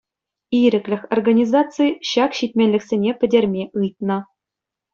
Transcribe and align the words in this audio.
«Ирӗклӗх» 0.61 1.01
организаци 1.15 1.85
ҫак 2.13 2.31
ҫитменлӗхсене 2.39 3.11
пӗтерме 3.23 3.63
ыйтнӑ. 3.79 4.19